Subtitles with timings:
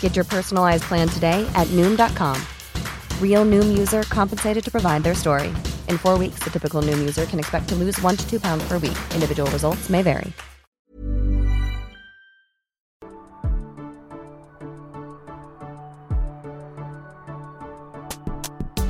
[0.00, 2.42] Get your personalized plan today at Noom.com.
[3.22, 5.54] Real Noom user compensated to provide their story.
[5.88, 8.66] In four weeks, the typical Noom user can expect to lose one to two pounds
[8.66, 8.98] per week.
[9.14, 10.32] Individual results may vary.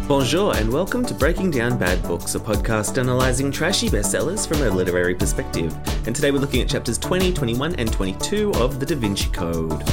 [0.09, 4.70] Bonjour and welcome to Breaking Down Bad Books, a podcast analysing trashy bestsellers from a
[4.70, 5.77] literary perspective.
[6.06, 9.84] And today we're looking at chapters 20, 21, and 22 of The Da Vinci Code.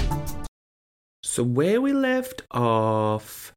[1.25, 3.51] So, where we left off,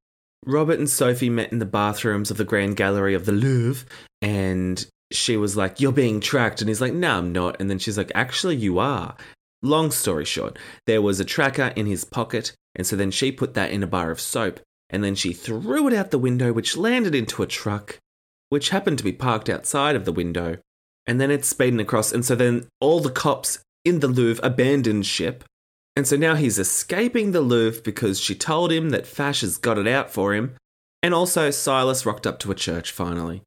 [0.46, 3.86] Robert and Sophie met in the bathrooms of the Grand Gallery of the Louvre,
[4.22, 6.60] and she was like, You're being tracked.
[6.60, 7.60] And he's like, No, I'm not.
[7.60, 9.16] And then she's like, Actually, you are.
[9.62, 13.54] Long story short, there was a tracker in his pocket, and so then she put
[13.54, 14.60] that in a bar of soap
[14.90, 17.98] and then she threw it out the window, which landed into a truck,
[18.48, 20.56] which happened to be parked outside of the window.
[21.06, 25.06] And then it's speeding across, and so then all the cops in the Louvre abandoned
[25.06, 25.44] ship.
[25.98, 29.78] And so now he's escaping the Louvre because she told him that Fache has got
[29.78, 30.54] it out for him.
[31.02, 33.42] And also, Silas rocked up to a church finally.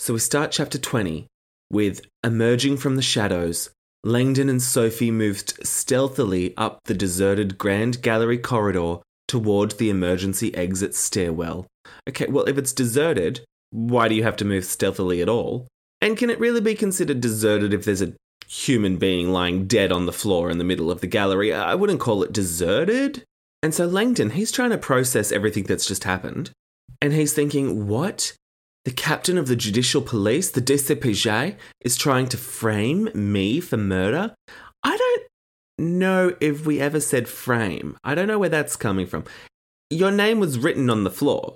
[0.00, 1.28] So we start chapter 20
[1.70, 3.70] with Emerging from the Shadows.
[4.02, 8.96] Langdon and Sophie moved stealthily up the deserted Grand Gallery corridor
[9.28, 11.68] toward the emergency exit stairwell.
[12.08, 15.68] Okay, well, if it's deserted, why do you have to move stealthily at all?
[16.00, 18.14] And can it really be considered deserted if there's a
[18.52, 21.52] human being lying dead on the floor in the middle of the gallery?
[21.52, 23.24] I wouldn't call it deserted.
[23.62, 26.50] And so Langdon, he's trying to process everything that's just happened.
[27.00, 28.34] And he's thinking, what?
[28.84, 34.34] The captain of the judicial police, the DCPJ, is trying to frame me for murder?
[34.82, 35.22] I don't
[35.78, 37.96] know if we ever said frame.
[38.04, 39.24] I don't know where that's coming from.
[39.88, 41.54] Your name was written on the floor.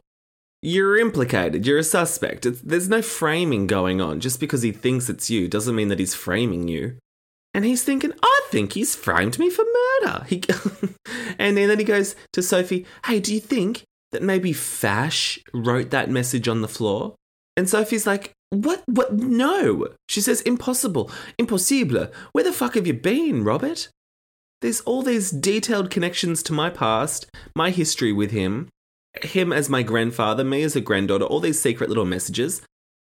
[0.69, 1.65] You're implicated.
[1.65, 2.44] You're a suspect.
[2.44, 4.19] It's, there's no framing going on.
[4.19, 6.99] Just because he thinks it's you doesn't mean that he's framing you.
[7.54, 9.65] And he's thinking, I think he's framed me for
[10.03, 10.25] murder.
[10.25, 10.43] He,
[11.38, 16.10] and then he goes to Sophie, Hey, do you think that maybe Fache wrote that
[16.10, 17.15] message on the floor?
[17.56, 18.83] And Sophie's like, What?
[18.87, 19.12] What?
[19.12, 19.91] No.
[20.09, 21.12] She says, Impossible.
[21.38, 22.09] Impossible.
[22.33, 23.88] Where the fuck have you been, Robert?
[24.62, 28.69] There's all these detailed connections to my past, my history with him,
[29.25, 32.62] him as my grandfather, me as a granddaughter, all these secret little messages.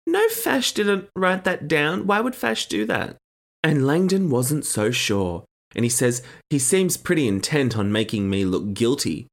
[0.07, 2.07] No, Fache didn't write that down.
[2.07, 3.17] Why would Fache do that?
[3.63, 5.45] And Langdon wasn't so sure.
[5.75, 9.27] And he says he seems pretty intent on making me look guilty.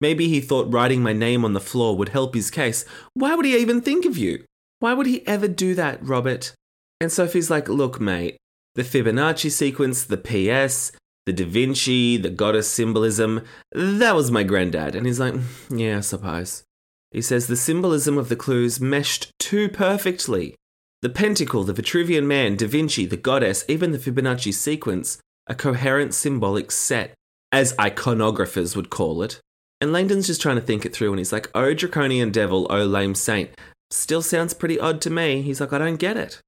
[0.00, 2.84] Maybe he thought writing my name on the floor would help his case.
[3.14, 4.44] Why would he even think of you?
[4.78, 6.54] Why would he ever do that, Robert?
[7.00, 8.36] And Sophie's like, Look, mate,
[8.74, 10.92] the Fibonacci sequence, the PS,
[11.26, 13.44] the Da Vinci, the goddess symbolism.
[13.72, 14.94] That was my granddad.
[14.94, 15.34] And he's like,
[15.70, 16.64] yeah, I suppose.
[17.10, 20.54] He says the symbolism of the clues meshed too perfectly.
[21.02, 26.14] The pentacle, the Vitruvian man, Da Vinci, the goddess, even the Fibonacci sequence, a coherent
[26.14, 27.12] symbolic set,
[27.50, 29.40] as iconographers would call it.
[29.80, 32.84] And Langdon's just trying to think it through and he's like, oh, draconian devil, oh,
[32.84, 33.50] lame saint.
[33.90, 35.42] Still sounds pretty odd to me.
[35.42, 36.40] He's like, I don't get it.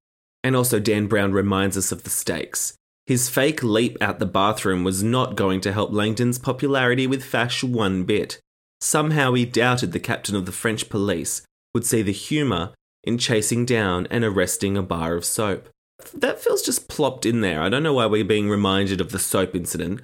[0.44, 2.74] And also, Dan Brown reminds us of the stakes.
[3.06, 7.62] His fake leap out the bathroom was not going to help Langdon's popularity with Fache
[7.62, 8.40] one bit.
[8.80, 11.42] Somehow he doubted the captain of the French police
[11.74, 12.72] would see the humour
[13.02, 15.68] in chasing down and arresting a bar of soap.
[16.14, 17.60] That feels just plopped in there.
[17.60, 20.00] I don't know why we're being reminded of the soap incident.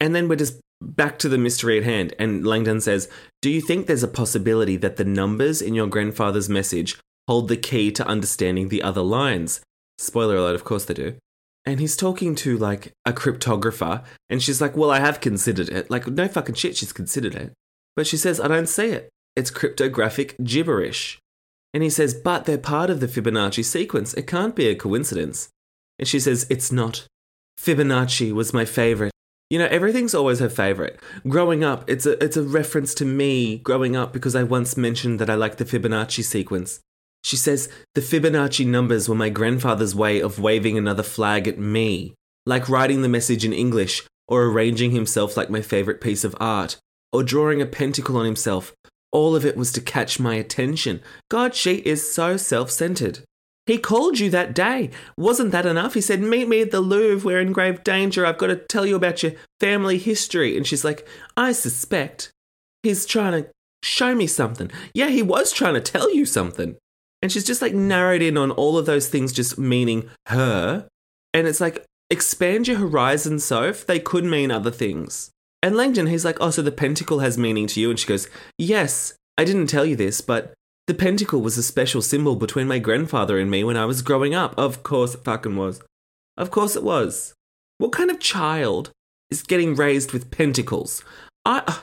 [0.00, 2.14] And then we're just back to the mystery at hand.
[2.18, 3.08] And Langdon says,
[3.42, 6.96] Do you think there's a possibility that the numbers in your grandfather's message
[7.26, 9.60] hold the key to understanding the other lines?
[9.98, 11.16] Spoiler alert, of course they do
[11.66, 15.90] and he's talking to like a cryptographer and she's like well i have considered it.
[15.90, 17.52] Like no fucking shit she's considered it.
[17.96, 19.10] But she says i don't see it.
[19.34, 21.18] It's cryptographic gibberish.
[21.74, 24.14] And he says but they're part of the fibonacci sequence.
[24.14, 25.48] It can't be a coincidence.
[25.98, 27.06] And she says it's not.
[27.58, 29.12] Fibonacci was my favorite.
[29.48, 30.98] You know, everything's always her favorite.
[31.28, 35.20] Growing up, it's a it's a reference to me growing up because I once mentioned
[35.20, 36.80] that I like the Fibonacci sequence.
[37.26, 42.14] She says the Fibonacci numbers were my grandfather's way of waving another flag at me,
[42.46, 46.76] like writing the message in English or arranging himself like my favorite piece of art,
[47.12, 48.72] or drawing a pentacle on himself.
[49.10, 51.00] All of it was to catch my attention.
[51.28, 53.24] God, she is so self centered.
[53.66, 54.90] He called you that day.
[55.16, 55.94] Wasn't that enough?
[55.94, 57.26] He said, Meet me at the Louvre.
[57.26, 58.24] We're in grave danger.
[58.24, 60.56] I've got to tell you about your family history.
[60.56, 62.30] And she's like, I suspect
[62.84, 63.50] he's trying to
[63.82, 64.70] show me something.
[64.94, 66.76] Yeah, he was trying to tell you something.
[67.26, 70.86] And she's just like narrowed in on all of those things just meaning her.
[71.34, 73.84] And it's like, expand your horizon, Soph.
[73.84, 75.32] They could mean other things.
[75.60, 77.90] And Langdon, he's like, Oh, so the pentacle has meaning to you?
[77.90, 78.28] And she goes,
[78.58, 80.54] Yes, I didn't tell you this, but
[80.86, 84.32] the pentacle was a special symbol between my grandfather and me when I was growing
[84.32, 84.56] up.
[84.56, 85.82] Of course it fucking was.
[86.36, 87.34] Of course it was.
[87.78, 88.92] What kind of child
[89.32, 91.02] is getting raised with pentacles?
[91.44, 91.64] I.
[91.66, 91.78] Uh,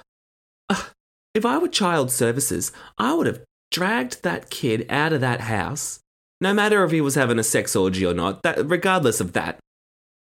[0.70, 0.84] uh,
[1.34, 3.42] if I were child services, I would have
[3.74, 6.00] dragged that kid out of that house,
[6.40, 9.60] no matter if he was having a sex orgy or not, that, regardless of that.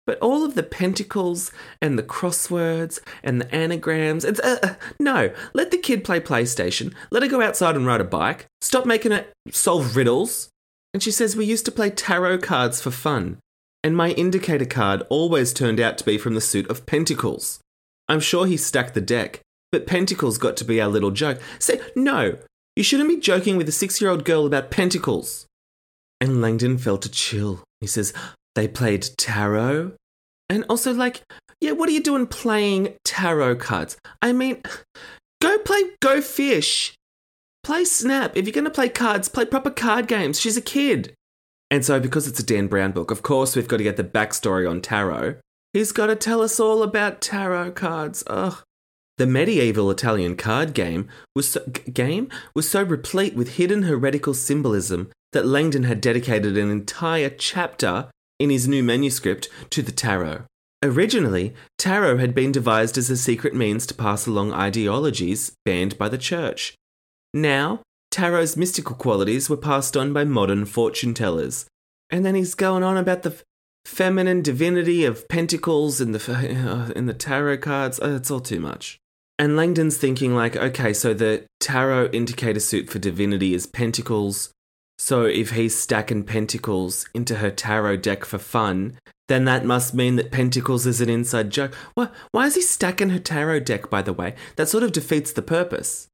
[0.08, 5.32] But all of the pentacles and the crosswords and the anagrams, it's, uh, uh, no,
[5.54, 6.94] let the kid play PlayStation.
[7.12, 8.48] Let her go outside and ride a bike.
[8.62, 10.50] Stop making it solve riddles.
[10.94, 13.38] And she says, We used to play tarot cards for fun.
[13.84, 17.60] And my indicator card always turned out to be from the suit of pentacles.
[18.08, 21.40] I'm sure he stacked the deck, but pentacles got to be our little joke.
[21.60, 22.38] Say, no,
[22.82, 25.46] you shouldn't be joking with a six year old girl about pentacles.
[26.20, 27.64] And Langdon felt a chill.
[27.80, 28.12] He says,
[28.56, 29.92] they played tarot.
[30.50, 31.22] And also, like,
[31.60, 33.98] yeah, what are you doing playing tarot cards?
[34.24, 34.64] I mean,
[35.44, 36.96] go play Go Fish.
[37.64, 38.36] Play Snap.
[38.36, 40.40] If you're going to play cards, play proper card games.
[40.42, 41.14] She's a kid.
[41.70, 44.04] And so, because it's a Dan Brown book, of course, we've got to get the
[44.04, 45.36] backstory on tarot.
[45.72, 48.24] He's got to tell us all about tarot cards.
[48.26, 48.64] Ugh.
[49.22, 51.64] The medieval Italian card game was so,
[51.94, 58.10] game was so replete with hidden heretical symbolism that Langdon had dedicated an entire chapter
[58.40, 60.46] in his new manuscript to the tarot.
[60.82, 66.10] Originally, tarot had been devised as a secret means to pass along ideologies banned by
[66.10, 66.74] the church.
[67.32, 71.68] Now, tarot's mystical qualities were passed on by modern fortune tellers.
[72.10, 73.40] And then he's going on about the
[73.86, 78.00] feminine divinity of pentacles in the in the tarot cards.
[78.02, 78.98] Oh, it's all too much.
[79.42, 84.52] And Langdon's thinking like, okay, so the tarot indicator suit for divinity is pentacles,
[85.00, 89.00] so if he's stacking pentacles into her tarot deck for fun,
[89.30, 91.74] then that must mean that pentacles is an inside joke.
[91.96, 94.36] Why, why is he stacking her tarot deck, by the way?
[94.58, 96.08] That sort of defeats the purpose.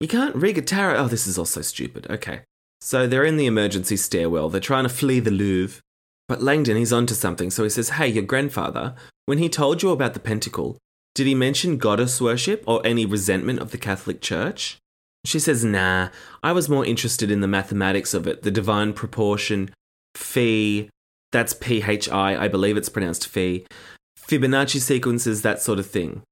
[0.00, 0.96] You can't rig a tarot.
[0.96, 2.08] Oh, this is also stupid.
[2.10, 2.40] Okay.
[2.80, 4.48] So they're in the emergency stairwell.
[4.48, 5.80] They're trying to flee the Louvre.
[6.26, 7.52] But Langdon, he's onto something.
[7.52, 8.96] So he says, Hey, your grandfather,
[9.26, 10.78] when he told you about the pentacle,
[11.14, 14.78] did he mention goddess worship or any resentment of the Catholic Church?
[15.24, 16.08] She says, nah,
[16.42, 19.70] I was more interested in the mathematics of it, the divine proportion,
[20.14, 20.88] phi,
[21.30, 23.64] that's P H I, I believe it's pronounced phi,
[24.18, 26.22] Fibonacci sequences, that sort of thing.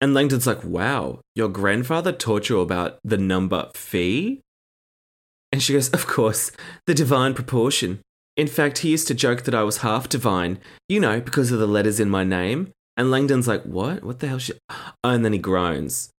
[0.00, 4.40] And Langdon's like, wow, your grandfather taught you about the number phi?
[5.50, 6.50] And she goes, of course,
[6.86, 8.00] the divine proportion.
[8.36, 10.58] In fact, he used to joke that I was half divine,
[10.88, 12.72] you know, because of the letters in my name.
[12.96, 14.04] And Langdon's like, what?
[14.04, 14.38] What the hell?
[14.38, 14.54] She-?
[14.70, 16.10] Oh, and then he groans.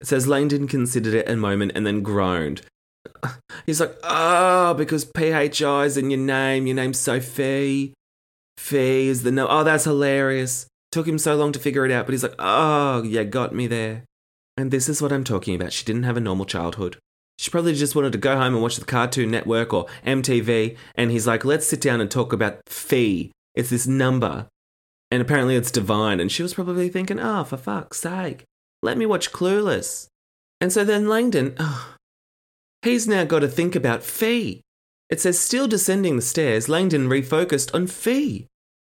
[0.00, 2.62] It says Langdon considered it a moment and then groaned.
[3.66, 6.66] He's like, oh, because PHI is in your name.
[6.66, 7.94] Your name's Sophie.
[8.58, 9.46] Fee is the no.
[9.48, 10.66] Oh, that's hilarious.
[10.90, 13.66] Took him so long to figure it out, but he's like, oh, yeah, got me
[13.66, 14.04] there.
[14.56, 15.72] And this is what I'm talking about.
[15.72, 16.98] She didn't have a normal childhood.
[17.38, 20.76] She probably just wanted to go home and watch the Cartoon Network or MTV.
[20.96, 23.30] And he's like, let's sit down and talk about fee.
[23.54, 24.48] It's this number.
[25.10, 26.20] And apparently it's divine.
[26.20, 28.44] And she was probably thinking, oh, for fuck's sake.
[28.82, 30.08] Let me watch Clueless.
[30.60, 31.94] And so then Langdon, oh,
[32.82, 34.60] he's now got to think about Fee.
[35.08, 38.46] It says, still descending the stairs, Langdon refocused on Fee.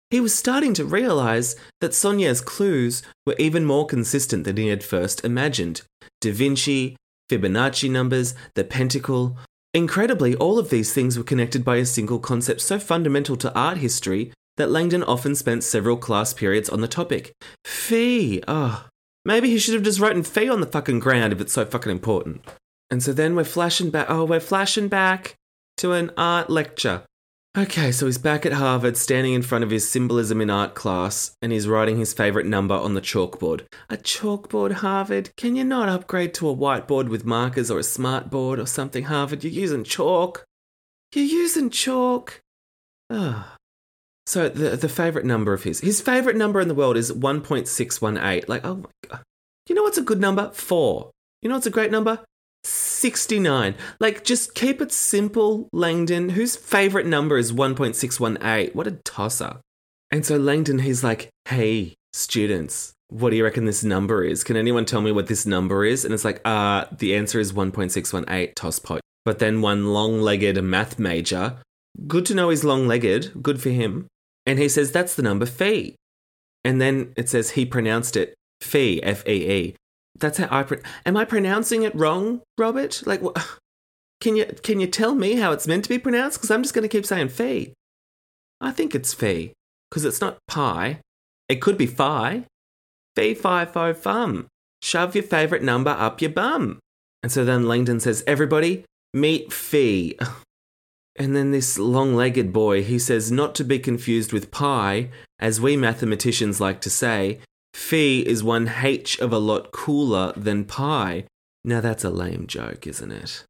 [0.10, 4.84] He was starting to realize that Saunière's clues were even more consistent than he had
[4.84, 5.82] first imagined.
[6.22, 6.96] Da Vinci,
[7.30, 9.38] Fibonacci numbers, the pentacle.
[9.74, 13.78] Incredibly, all of these things were connected by a single concept so fundamental to art
[13.78, 17.34] history that Langdon often spent several class periods on the topic.
[17.64, 18.86] Fee, oh,
[19.28, 21.92] Maybe he should have just written Fee on the fucking ground if it's so fucking
[21.92, 22.46] important.
[22.90, 24.10] And so then we're flashing back.
[24.10, 25.36] Oh, we're flashing back
[25.76, 27.04] to an art lecture.
[27.58, 31.36] Okay, so he's back at Harvard, standing in front of his symbolism in art class,
[31.42, 33.66] and he's writing his favourite number on the chalkboard.
[33.90, 35.32] A chalkboard, Harvard?
[35.36, 39.06] Can you not upgrade to a whiteboard with markers or a smart board or something,
[39.06, 39.44] Harvard?
[39.44, 40.46] You're using chalk.
[41.14, 42.40] You're using chalk.
[43.10, 43.57] Oh.
[44.28, 48.50] So the the favorite number of his, his favorite number in the world is 1.618.
[48.50, 49.24] Like, oh my god.
[49.70, 50.52] You know what's a good number?
[50.52, 51.12] 4.
[51.42, 52.20] You know what's a great number?
[52.66, 53.76] 69.
[54.02, 56.30] Like just keep it simple, Langdon.
[56.30, 58.76] Whose favorite number is 1.618?
[58.76, 59.62] What a tosser.
[60.12, 64.44] And so Langdon he's like, "Hey, students, what do you reckon this number is?
[64.44, 67.54] Can anyone tell me what this number is?" And it's like, "Uh, the answer is
[67.54, 71.58] 1.618 tosspot." But then one long-legged math major,
[72.08, 74.08] good to know he's long-legged, good for him.
[74.48, 75.96] And he says that's the number fee.
[76.64, 79.76] And then it says he pronounced it fee, F E E.
[80.18, 83.04] That's how I pro- am I pronouncing it wrong, Robert?
[83.06, 83.58] Like, wh-
[84.22, 86.40] can you can you tell me how it's meant to be pronounced?
[86.40, 87.74] Because I'm just going to keep saying fee.
[88.60, 89.54] I think it's fee
[89.90, 91.02] because it's not pi.
[91.48, 92.46] It could be phi.
[93.16, 94.48] Phi fi fo fum.
[94.82, 96.80] Shove your favorite number up your bum.
[97.22, 100.16] And so then Langdon says, "Everybody, meet phi."
[101.18, 105.10] And then this long legged boy, he says, not to be confused with pi,
[105.40, 107.40] as we mathematicians like to say,
[107.74, 111.26] phi is one H of a lot cooler than pi.
[111.64, 113.44] Now that's a lame joke, isn't it?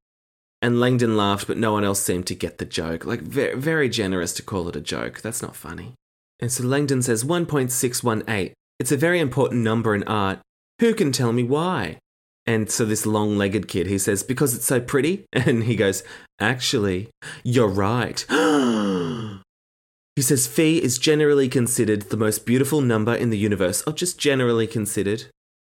[0.61, 3.05] And Langdon laughed, but no one else seemed to get the joke.
[3.05, 5.21] Like, very, very generous to call it a joke.
[5.21, 5.93] That's not funny.
[6.39, 8.53] And so Langdon says 1.618.
[8.79, 10.39] It's a very important number in art.
[10.79, 11.99] Who can tell me why?
[12.47, 15.25] And so this long legged kid, he says, because it's so pretty.
[15.33, 16.03] And he goes,
[16.39, 17.09] actually,
[17.43, 18.25] you're right.
[18.29, 24.17] he says, phi is generally considered the most beautiful number in the universe, or just
[24.17, 25.25] generally considered.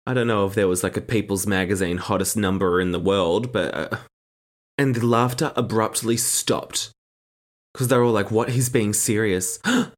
[0.07, 3.52] I don't know if there was like a People's Magazine hottest number in the world,
[3.52, 3.75] but.
[3.75, 3.99] Uh...
[4.79, 6.91] And the laughter abruptly stopped.
[7.73, 8.50] Because they're all like, what?
[8.50, 9.59] He's being serious.
[9.64, 9.93] and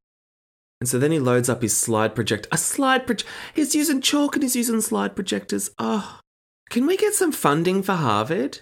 [0.83, 2.49] so then he loads up his slide projector.
[2.51, 3.31] A slide projector.
[3.53, 5.71] He's using chalk and he's using slide projectors.
[5.79, 6.19] Oh.
[6.69, 8.59] Can we get some funding for Harvard?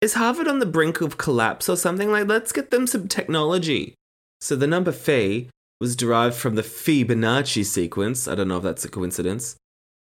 [0.00, 2.10] Is Harvard on the brink of collapse or something?
[2.10, 3.94] Like, let's get them some technology.
[4.40, 5.48] So the number phi
[5.80, 8.28] was derived from the Fibonacci sequence.
[8.28, 9.56] I don't know if that's a coincidence.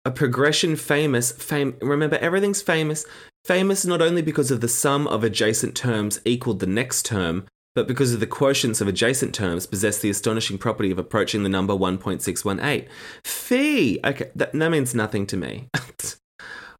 [0.05, 3.05] A progression famous, fame, remember everything's famous.
[3.45, 7.45] Famous not only because of the sum of adjacent terms equaled the next term,
[7.75, 11.49] but because of the quotients of adjacent terms possess the astonishing property of approaching the
[11.49, 12.87] number 1.618.
[13.23, 13.99] Phi!
[14.03, 15.69] Okay, that, that means nothing to me.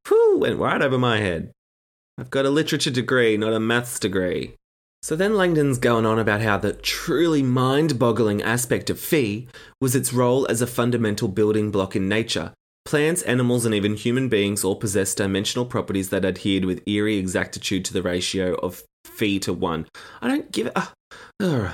[0.07, 1.51] Whew, went right over my head.
[2.17, 4.55] I've got a literature degree, not a maths degree.
[5.01, 9.47] So then Langdon's going on about how the truly mind boggling aspect of phi
[9.81, 12.53] was its role as a fundamental building block in nature.
[12.85, 17.83] Plants, animals, and even human beings all possess dimensional properties that adhered with eerie exactitude
[17.85, 19.87] to the ratio of phi to 1.
[20.21, 20.77] I don't give it.
[21.39, 21.73] Uh,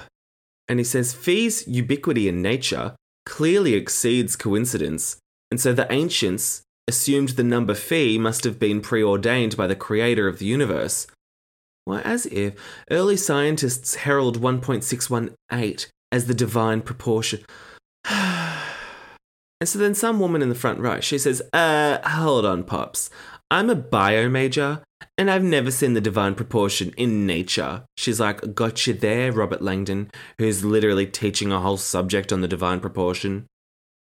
[0.67, 2.95] and he says phi's ubiquity in nature
[3.25, 5.17] clearly exceeds coincidence,
[5.51, 10.27] and so the ancients assumed the number phi must have been preordained by the creator
[10.27, 11.07] of the universe.
[11.85, 12.55] Why, as if
[12.91, 17.45] early scientists herald 1.618 as the divine proportion.
[18.09, 18.59] and
[19.63, 23.09] so then some woman in the front row, she says, uh, hold on, Pops.
[23.51, 24.83] I'm a bio major,
[25.17, 27.83] and I've never seen the divine proportion in nature.
[27.97, 32.47] She's like, got you there, Robert Langdon, who's literally teaching a whole subject on the
[32.47, 33.47] divine proportion.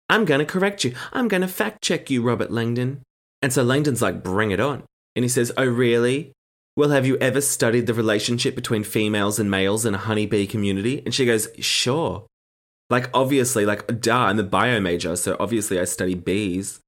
[0.08, 0.94] I'm going to correct you.
[1.12, 3.02] I'm going to fact check you, Robert Langdon.
[3.42, 4.84] And so Langdon's like, bring it on.
[5.14, 6.32] And he says, Oh, really?
[6.76, 11.02] Well, have you ever studied the relationship between females and males in a honeybee community?
[11.04, 12.26] And she goes, Sure.
[12.90, 16.80] Like, obviously, like, duh, I'm a bio major, so obviously I study bees.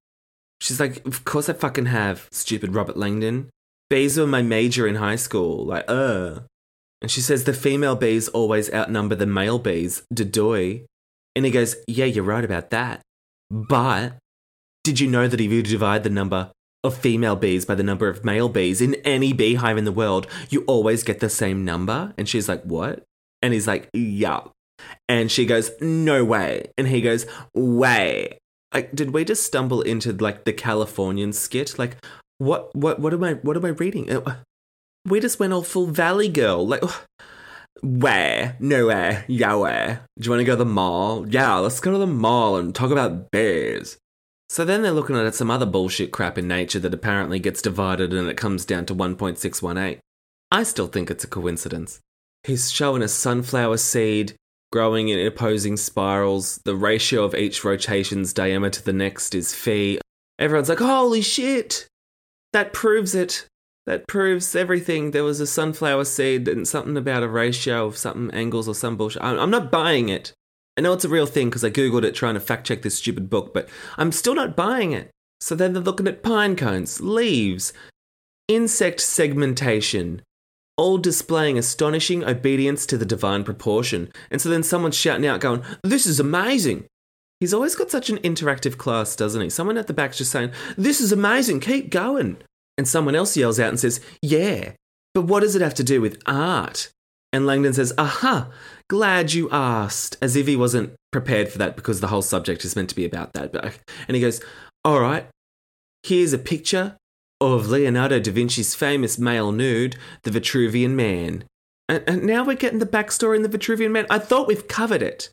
[0.61, 3.50] She's like, Of course I fucking have, stupid Robert Langdon.
[3.91, 5.67] Bees were my major in high school.
[5.67, 6.41] Like, uh.
[7.03, 10.05] And she says, The female bees always outnumber the male bees.
[10.12, 10.85] de doy.
[11.35, 13.03] And he goes, Yeah, you're right about that.
[13.50, 14.14] But
[14.85, 16.52] did you know that if you divide the number
[16.83, 20.26] of female bees by the number of male bees in any beehive in the world,
[20.49, 22.14] you always get the same number?
[22.16, 23.04] And she's like, What?
[23.42, 24.42] And he's like, Yeah.
[25.09, 26.71] And she goes, No way.
[26.78, 28.38] And he goes, Way.
[28.73, 31.76] Like, did we just stumble into like the Californian skit?
[31.78, 31.97] Like,
[32.38, 34.11] what, what, what am I, what am I reading?
[34.11, 34.37] Uh,
[35.04, 36.66] we just went all full Valley Girl.
[36.66, 36.85] Like,
[37.83, 38.57] where?
[38.61, 39.25] Nowhere.
[39.29, 40.05] Yeah, where?
[40.19, 41.27] Do you want to go to the mall?
[41.29, 43.99] Yeah, let's go to the mall and talk about bears.
[44.49, 48.12] So then they're looking at some other bullshit crap in nature that apparently gets divided
[48.12, 49.99] and it comes down to 1.618.
[50.50, 52.00] I still think it's a coincidence.
[52.43, 54.35] He's showing a sunflower seed
[54.73, 56.61] growing in opposing spirals.
[56.65, 59.99] The ratio of each rotation's diameter to the next is phi.
[60.39, 61.87] Everyone's like, holy shit!
[62.53, 63.47] That proves it.
[63.87, 65.11] That proves everything.
[65.11, 68.97] There was a sunflower seed and something about a ratio of something angles or some
[68.97, 69.23] bullshit.
[69.23, 70.33] I'm I'm not buying it.
[70.77, 72.99] I know it's a real thing because I googled it trying to fact check this
[72.99, 73.69] stupid book, but
[73.99, 75.11] I'm still not buying it.
[75.41, 77.73] So then they're looking at pine cones, leaves,
[78.49, 80.23] insect segmentation,
[80.77, 84.11] all displaying astonishing obedience to the divine proportion.
[84.31, 86.87] And so then someone's shouting out, going, This is amazing.
[87.41, 89.51] He's always got such an interactive class, doesn't he?
[89.51, 92.39] Someone at the back's just saying, This is amazing, keep going.
[92.81, 94.73] And someone else yells out and says, Yeah,
[95.13, 96.91] but what does it have to do with art?
[97.31, 98.49] And Langdon says, Aha,
[98.89, 102.75] glad you asked, as if he wasn't prepared for that because the whole subject is
[102.75, 103.55] meant to be about that.
[103.55, 103.73] Uh,
[104.09, 104.41] and he goes,
[104.83, 105.27] All right,
[106.05, 106.97] here's a picture
[107.39, 111.45] of Leonardo da Vinci's famous male nude, The Vitruvian Man.
[111.87, 114.07] And, and now we're getting the backstory in The Vitruvian Man.
[114.09, 115.29] I thought we've covered it.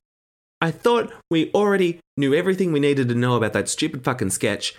[0.60, 4.76] I thought we already knew everything we needed to know about that stupid fucking sketch.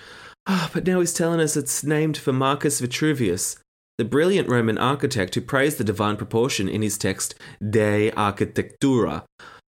[0.51, 3.59] Oh, but now he's telling us it's named for Marcus Vitruvius,
[3.99, 9.25] the brilliant Roman architect who praised the divine proportion in his text De Architectura.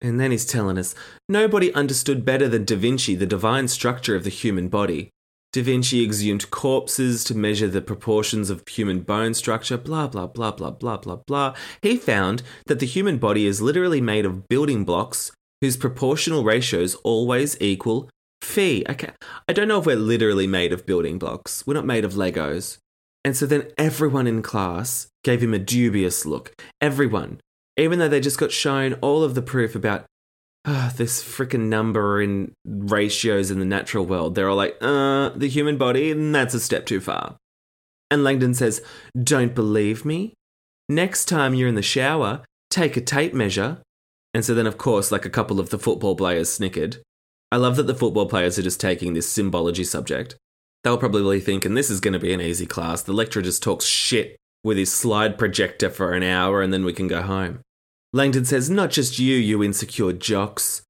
[0.00, 0.94] And then he's telling us
[1.28, 5.10] nobody understood better than Da Vinci the divine structure of the human body.
[5.52, 10.52] Da Vinci exhumed corpses to measure the proportions of human bone structure, blah, blah, blah,
[10.52, 11.54] blah, blah, blah, blah.
[11.82, 16.94] He found that the human body is literally made of building blocks whose proportional ratios
[17.02, 18.08] always equal
[18.42, 18.84] phi.
[18.88, 19.10] Okay,
[19.48, 21.66] I don't know if we're literally made of building blocks.
[21.66, 22.78] We're not made of Legos.
[23.24, 26.54] And so then everyone in class gave him a dubious look.
[26.80, 27.40] Everyone.
[27.76, 30.06] Even though they just got shown all of the proof about
[30.64, 34.34] oh, this freaking number in ratios in the natural world.
[34.34, 37.36] They're all like, uh, the human body, that's a step too far.
[38.10, 38.82] And Langdon says,
[39.20, 40.34] Don't believe me?
[40.88, 43.78] Next time you're in the shower, take a tape measure.
[44.34, 46.98] And so then, of course, like a couple of the football players snickered.
[47.50, 50.36] I love that the football players are just taking this symbology subject.
[50.84, 53.02] They'll probably thinking this is going to be an easy class.
[53.02, 56.92] The lecturer just talks shit with his slide projector for an hour and then we
[56.92, 57.60] can go home.
[58.12, 60.82] Langdon says, Not just you, you insecure jocks.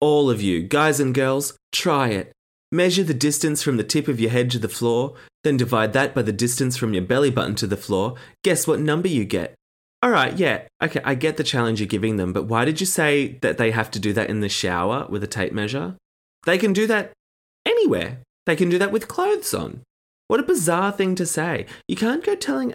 [0.00, 2.32] All of you, guys and girls, try it.
[2.70, 6.14] Measure the distance from the tip of your head to the floor, then divide that
[6.14, 8.14] by the distance from your belly button to the floor.
[8.42, 9.54] Guess what number you get?
[10.02, 12.86] All right, yeah, okay, I get the challenge you're giving them, but why did you
[12.86, 15.96] say that they have to do that in the shower with a tape measure?
[16.46, 17.12] They can do that
[17.66, 18.18] anywhere.
[18.46, 19.80] They can do that with clothes on.
[20.28, 21.66] What a bizarre thing to say.
[21.88, 22.74] You can't go telling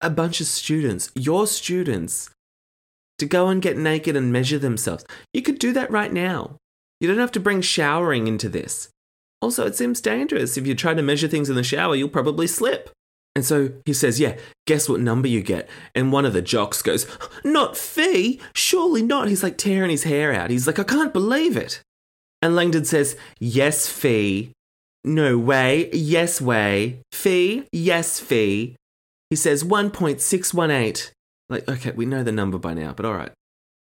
[0.00, 2.30] a bunch of students, your students,
[3.18, 5.04] to go and get naked and measure themselves.
[5.32, 6.56] You could do that right now.
[7.00, 8.88] You don't have to bring showering into this.
[9.40, 10.56] Also, it seems dangerous.
[10.56, 12.90] If you try to measure things in the shower, you'll probably slip.
[13.36, 15.68] And so he says, Yeah, guess what number you get?
[15.94, 17.06] And one of the jocks goes,
[17.44, 18.40] Not fee?
[18.54, 19.28] surely not.
[19.28, 20.50] He's like tearing his hair out.
[20.50, 21.82] He's like, I can't believe it.
[22.44, 24.52] And Langdon says, Yes, fee.
[25.02, 25.88] No way.
[25.94, 27.00] Yes, way.
[27.10, 27.64] Fee.
[27.72, 28.76] Yes, fee.
[29.30, 31.10] He says 1.618.
[31.48, 33.32] Like, okay, we know the number by now, but all right.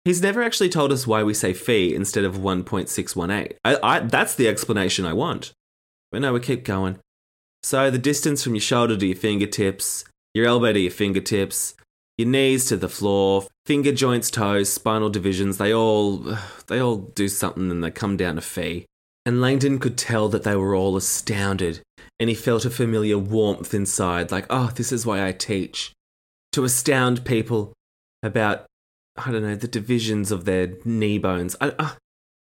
[0.05, 3.53] He's never actually told us why we say fee instead of 1.618.
[3.65, 5.53] I, I, that's the explanation I want.
[6.11, 6.99] But no, we keep going.
[7.63, 11.73] So the distance from your shoulder to your fingertips, your elbow to your fingertips,
[12.17, 16.17] your knees to the floor, finger joints, toes, spinal divisions, they all
[16.67, 18.85] they all do something and they come down to phi.
[19.25, 21.81] And Langdon could tell that they were all astounded,
[22.19, 25.93] and he felt a familiar warmth inside, like, oh, this is why I teach
[26.53, 27.73] to astound people
[28.23, 28.65] about,
[29.15, 31.55] I don't know, the divisions of their knee bones.
[31.61, 31.93] I, I,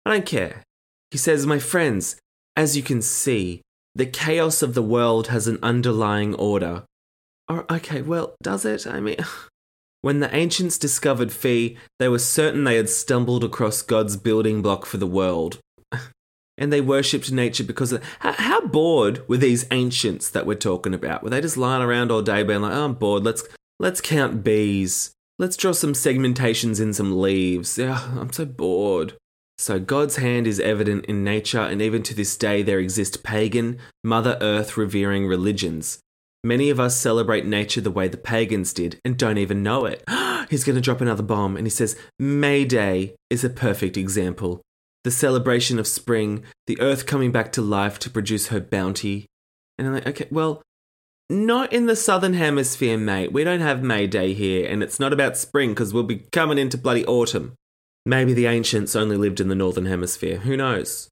[0.05, 0.63] I don't care.
[1.11, 2.17] He says, My friends,
[2.55, 3.61] as you can see,
[3.95, 6.83] the chaos of the world has an underlying order.
[7.49, 8.85] Or, okay, well, does it?
[8.85, 9.17] I mean,
[10.01, 14.85] when the ancients discovered phi, they were certain they had stumbled across God's building block
[14.85, 15.59] for the world.
[16.57, 20.93] and they worshipped nature because of how, how, bored were these ancients that we're talking
[20.93, 21.23] about?
[21.23, 23.43] Were they just lying around all day being like, oh, I'm bored, let's
[23.79, 25.11] Let's count bees.
[25.37, 27.77] Let's draw some segmentations in some leaves.
[27.77, 29.13] Yeah, I'm so bored.
[29.59, 33.79] So, God's hand is evident in nature, and even to this day, there exist pagan,
[34.03, 35.99] Mother Earth revering religions.
[36.43, 40.03] Many of us celebrate nature the way the pagans did and don't even know it.
[40.49, 44.61] He's going to drop another bomb, and he says May Day is a perfect example.
[45.03, 49.25] The celebration of spring, the earth coming back to life to produce her bounty.
[49.77, 50.61] And I'm like, okay, well,
[51.29, 53.33] not in the southern hemisphere, mate.
[53.33, 56.57] We don't have May Day here, and it's not about spring because we'll be coming
[56.57, 57.55] into bloody autumn.
[58.05, 60.37] Maybe the ancients only lived in the northern hemisphere.
[60.37, 61.09] Who knows?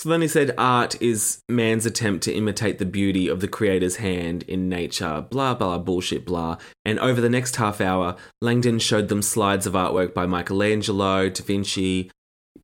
[0.00, 3.96] So then he said art is man's attempt to imitate the beauty of the creator's
[3.96, 6.56] hand in nature, blah, blah, bullshit, blah.
[6.86, 11.44] And over the next half hour, Langdon showed them slides of artwork by Michelangelo, Da
[11.44, 12.10] Vinci,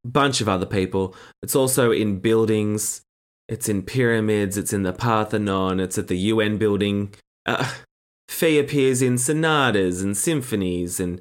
[0.02, 1.14] bunch of other people.
[1.42, 3.02] It's also in buildings,
[3.50, 7.12] it's in pyramids, it's in the Parthenon, it's at the UN building.
[7.44, 7.70] Uh,
[8.30, 11.20] Phi appears in sonatas and symphonies and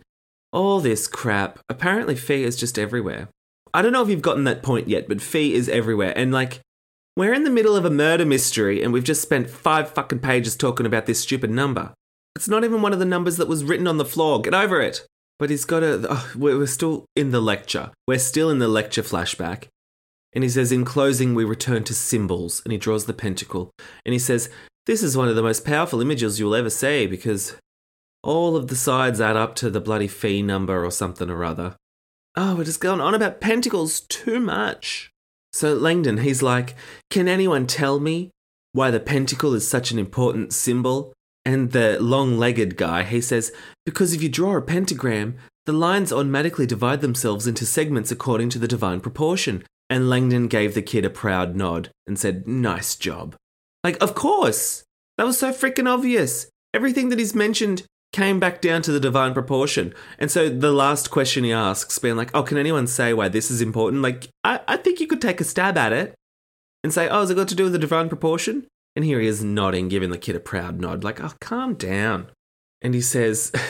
[0.53, 1.59] all this crap.
[1.67, 3.27] Apparently, Phi is just everywhere.
[3.75, 6.13] I don't know if you've gotten that point yet, but Phi is everywhere.
[6.17, 6.61] And like,
[7.17, 10.55] we're in the middle of a murder mystery and we've just spent five fucking pages
[10.55, 11.93] talking about this stupid number.
[12.37, 14.41] It's not even one of the numbers that was written on the floor.
[14.41, 15.05] Get over it.
[15.37, 16.07] But he's got a.
[16.09, 17.91] Oh, we're still in the lecture.
[18.07, 19.65] We're still in the lecture flashback.
[20.31, 22.61] And he says, in closing, we return to symbols.
[22.63, 23.71] And he draws the pentacle.
[24.05, 24.49] And he says,
[24.85, 27.57] this is one of the most powerful images you'll ever see because
[28.23, 31.75] all of the sides add up to the bloody phi number or something or other.
[32.37, 35.11] Oh, we're just going on about pentacles too much.
[35.53, 36.75] So Langdon, he's like,
[37.09, 38.31] can anyone tell me
[38.73, 41.13] why the pentacle is such an important symbol?
[41.45, 43.53] And the long legged guy, he says,
[43.85, 48.59] because if you draw a pentagram, the lines automatically divide themselves into segments according to
[48.59, 49.63] the divine proportion.
[49.89, 53.35] And Langdon gave the kid a proud nod and said, Nice job.
[53.83, 54.83] Like, of course!
[55.17, 56.47] That was so freaking obvious.
[56.73, 59.93] Everything that he's mentioned came back down to the divine proportion.
[60.19, 63.51] And so the last question he asks, being like, Oh, can anyone say why this
[63.51, 64.01] is important?
[64.01, 66.15] Like, I, I think you could take a stab at it
[66.83, 68.67] and say, Oh, has it got to do with the divine proportion?
[68.95, 72.27] And here he is nodding, giving the kid a proud nod, like, Oh, calm down.
[72.81, 73.51] And he says,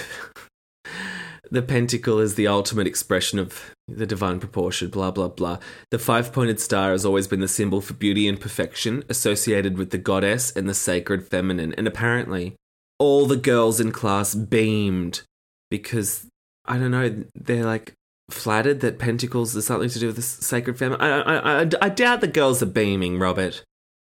[1.51, 5.59] The pentacle is the ultimate expression of the divine proportion, blah, blah, blah.
[5.91, 9.91] The five pointed star has always been the symbol for beauty and perfection, associated with
[9.91, 11.73] the goddess and the sacred feminine.
[11.73, 12.55] And apparently,
[12.99, 15.21] all the girls in class beamed
[15.69, 16.27] because,
[16.65, 17.93] I don't know, they're like
[18.29, 21.01] flattered that pentacles is something to do with the sacred feminine.
[21.01, 23.63] I, I, I, I doubt the girls are beaming, Robert.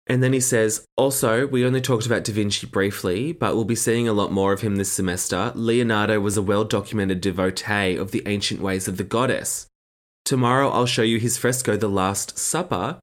[0.10, 3.76] And then he says, also, we only talked about Da Vinci briefly, but we'll be
[3.76, 5.52] seeing a lot more of him this semester.
[5.54, 9.68] Leonardo was a well documented devotee of the ancient ways of the goddess.
[10.24, 13.00] Tomorrow I'll show you his fresco, The Last Supper,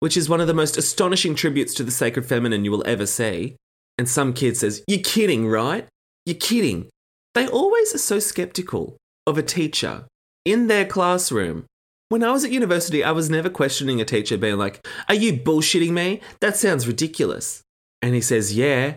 [0.00, 3.06] which is one of the most astonishing tributes to the sacred feminine you will ever
[3.06, 3.56] see.
[3.98, 5.86] And some kid says, You're kidding, right?
[6.26, 6.88] You're kidding.
[7.34, 10.06] They always are so skeptical of a teacher
[10.44, 11.66] in their classroom
[12.14, 15.32] when I was at university, I was never questioning a teacher being like, Are you
[15.32, 16.20] bullshitting me?
[16.40, 17.62] That sounds ridiculous.
[18.02, 18.96] And he says, Yeah,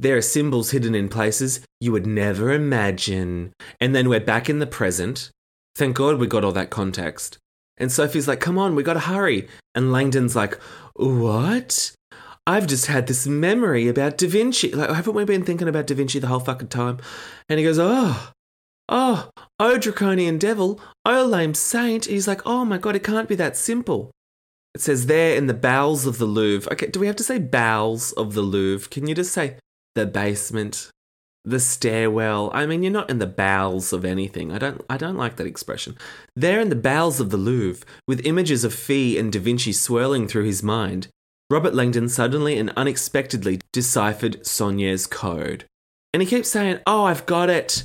[0.00, 3.52] there are symbols hidden in places you would never imagine.
[3.80, 5.30] And then we're back in the present.
[5.76, 7.38] Thank God we got all that context.
[7.76, 9.48] And Sophie's like, Come on, we gotta hurry.
[9.74, 10.60] And Langdon's like,
[10.94, 11.92] What?
[12.46, 14.70] I've just had this memory about Da Vinci.
[14.70, 16.98] Like, haven't we been thinking about Da Vinci the whole fucking time?
[17.48, 18.32] And he goes, Oh,
[18.88, 22.06] oh, oh, draconian devil, oh, lame saint.
[22.06, 24.10] He's like, oh my god, it can't be that simple.
[24.74, 26.70] It says there in the bowels of the Louvre.
[26.72, 28.88] Okay, do we have to say bowels of the Louvre?
[28.90, 29.56] Can you just say
[29.94, 30.90] the basement,
[31.44, 32.50] the stairwell?
[32.52, 34.52] I mean, you're not in the bowels of anything.
[34.52, 35.96] I don't, I don't like that expression.
[36.34, 40.28] There in the bowels of the Louvre, with images of Fee and Da Vinci swirling
[40.28, 41.08] through his mind,
[41.48, 45.64] Robert Langdon suddenly and unexpectedly deciphered Saunière's code.
[46.12, 47.84] And he keeps saying, Oh, I've got it.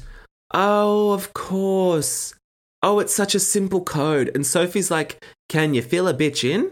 [0.53, 2.33] Oh, of course.
[2.81, 4.31] Oh, it's such a simple code.
[4.33, 6.71] And Sophie's like, Can you fill a bitch in?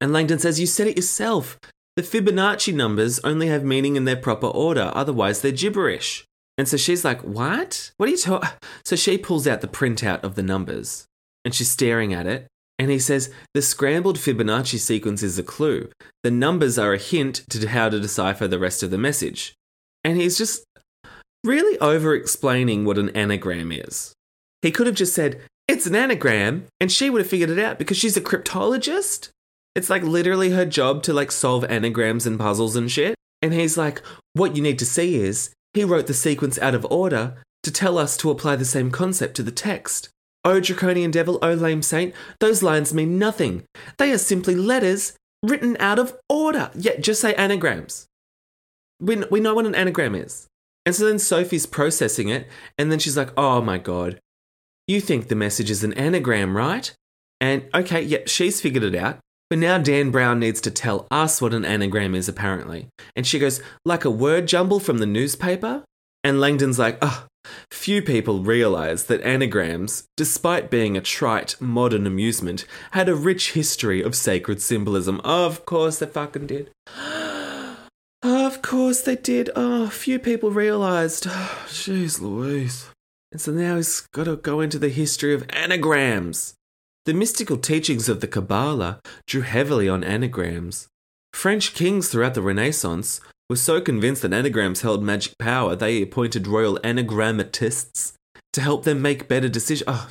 [0.00, 1.58] And Langdon says, You said it yourself.
[1.96, 6.26] The Fibonacci numbers only have meaning in their proper order, otherwise, they're gibberish.
[6.58, 7.92] And so she's like, What?
[7.96, 8.50] What are you talking?
[8.84, 11.06] So she pulls out the printout of the numbers
[11.44, 12.46] and she's staring at it.
[12.78, 15.90] And he says, The scrambled Fibonacci sequence is a clue.
[16.22, 19.54] The numbers are a hint to how to decipher the rest of the message.
[20.04, 20.64] And he's just
[21.42, 24.12] really over explaining what an anagram is.
[24.62, 27.78] He could have just said, it's an anagram, and she would have figured it out
[27.78, 29.30] because she's a cryptologist.
[29.74, 33.16] It's like literally her job to like solve anagrams and puzzles and shit.
[33.42, 34.00] And he's like,
[34.32, 37.98] what you need to see is he wrote the sequence out of order to tell
[37.98, 40.08] us to apply the same concept to the text.
[40.46, 43.64] Oh, draconian devil, O lame saint, those lines mean nothing.
[43.98, 46.70] They are simply letters written out of order.
[46.76, 48.06] Yeah, just say anagrams.
[49.00, 50.46] We, we know what an anagram is.
[50.86, 52.46] And so then Sophie's processing it,
[52.78, 54.20] and then she's like, oh my God,
[54.86, 56.94] you think the message is an anagram, right?
[57.40, 59.18] And okay, yeah, she's figured it out.
[59.50, 62.86] But now Dan Brown needs to tell us what an anagram is, apparently.
[63.16, 65.82] And she goes, like a word jumble from the newspaper?
[66.22, 67.26] And Langdon's like, oh,
[67.70, 74.02] few people realise that anagrams, despite being a trite modern amusement, had a rich history
[74.02, 75.20] of sacred symbolism.
[75.24, 76.70] Of course they fucking did.
[78.22, 79.50] Of course they did.
[79.54, 81.26] Oh, few people realised.
[81.28, 82.88] Oh, jeez Louise.
[83.32, 86.54] And so now he's got to go into the history of anagrams.
[87.04, 90.88] The mystical teachings of the Kabbalah drew heavily on anagrams.
[91.32, 96.46] French kings throughout the Renaissance were so convinced that anagrams held magic power, they appointed
[96.46, 98.12] royal anagrammatists
[98.52, 99.84] to help them make better decisions.
[99.86, 100.10] Oh,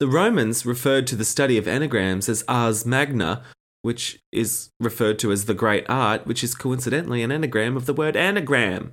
[0.00, 3.42] the Romans referred to the study of anagrams as ars magna,
[3.82, 7.94] which is referred to as the great art, which is coincidentally an anagram of the
[7.94, 8.92] word anagram.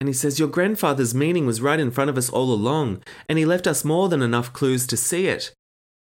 [0.00, 3.38] And he says, Your grandfather's meaning was right in front of us all along, and
[3.38, 5.52] he left us more than enough clues to see it.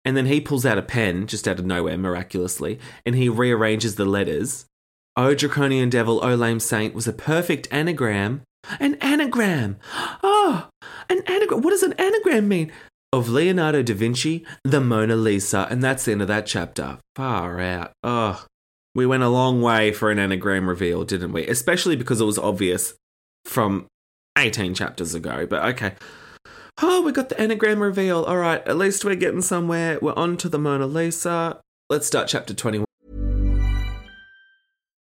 [0.05, 3.95] And then he pulls out a pen, just out of nowhere, miraculously, and he rearranges
[3.95, 4.65] the letters.
[5.19, 8.41] O draconian devil, O lame saint was a perfect anagram
[8.79, 9.75] An anagram.
[10.23, 10.69] Oh,
[11.09, 11.61] an anagram.
[11.61, 12.71] What does an anagram mean?
[13.11, 15.67] Of Leonardo da Vinci, the Mona Lisa.
[15.69, 16.99] And that's the end of that chapter.
[17.17, 17.91] Far out.
[18.01, 18.45] Oh,
[18.95, 21.45] we went a long way for an anagram reveal, didn't we?
[21.47, 22.93] Especially because it was obvious
[23.43, 23.87] from
[24.37, 25.45] 18 chapters ago.
[25.45, 25.95] But okay.
[26.81, 28.23] Oh, we got the anagram reveal.
[28.23, 29.99] All right, at least we're getting somewhere.
[30.01, 31.59] We're on to the Mona Lisa.
[31.89, 32.85] Let's start chapter 21.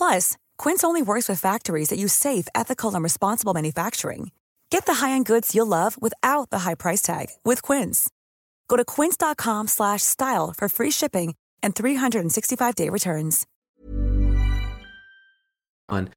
[0.00, 4.30] Plus, Quince only works with factories that use safe, ethical, and responsible manufacturing.
[4.70, 8.08] Get the high-end goods you'll love without the high price tag with Quince.
[8.66, 13.46] Go to quince.com slash style for free shipping and 365-day returns.
[15.90, 16.08] On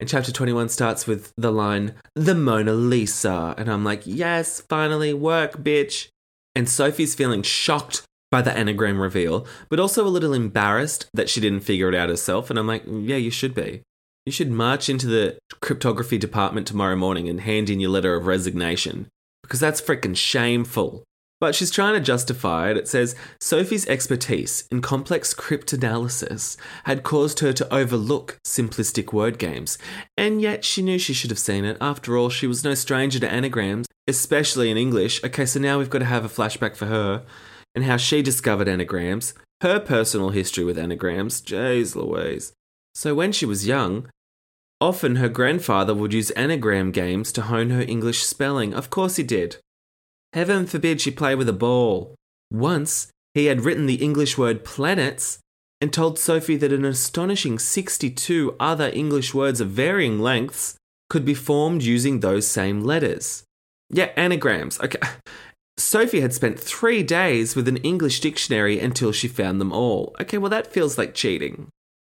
[0.00, 3.54] And chapter 21 starts with the line, the Mona Lisa.
[3.56, 6.08] And I'm like, yes, finally, work, bitch.
[6.54, 11.40] And Sophie's feeling shocked by the anagram reveal, but also a little embarrassed that she
[11.40, 12.50] didn't figure it out herself.
[12.50, 13.82] And I'm like, yeah, you should be.
[14.26, 18.26] You should march into the cryptography department tomorrow morning and hand in your letter of
[18.26, 19.08] resignation
[19.42, 21.02] because that's freaking shameful.
[21.40, 22.76] But she's trying to justify it.
[22.76, 29.78] It says Sophie's expertise in complex cryptanalysis had caused her to overlook simplistic word games,
[30.18, 31.78] and yet she knew she should have seen it.
[31.80, 35.24] After all, she was no stranger to anagrams, especially in English.
[35.24, 37.24] Okay, so now we've got to have a flashback for her
[37.74, 41.40] and how she discovered anagrams, her personal history with anagrams.
[41.40, 42.52] Jeez Louise.
[42.94, 44.08] So when she was young,
[44.80, 48.74] often her grandfather would use anagram games to hone her English spelling.
[48.74, 49.56] Of course he did.
[50.32, 52.14] Heaven forbid she play with a ball.
[52.50, 55.38] Once, he had written the English word planets
[55.80, 60.76] and told Sophie that an astonishing 62 other English words of varying lengths
[61.08, 63.44] could be formed using those same letters.
[63.90, 64.78] Yeah, anagrams.
[64.80, 65.00] Okay.
[65.80, 70.14] Sophie had spent three days with an English dictionary until she found them all.
[70.20, 71.68] Okay, well, that feels like cheating.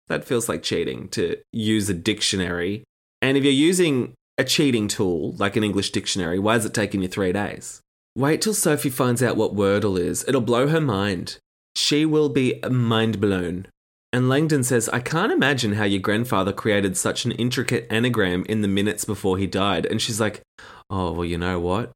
[0.08, 2.84] That feels like cheating to use a dictionary.
[3.20, 7.02] And if you're using a cheating tool like an English dictionary, why is it taking
[7.02, 7.80] you three days?
[8.16, 10.24] Wait till Sophie finds out what Wordle is.
[10.26, 11.38] It'll blow her mind.
[11.76, 13.66] She will be mind blown.
[14.12, 18.62] And Langdon says, I can't imagine how your grandfather created such an intricate anagram in
[18.62, 19.84] the minutes before he died.
[19.84, 20.40] And she's like,
[20.88, 21.92] Oh, well, you know what?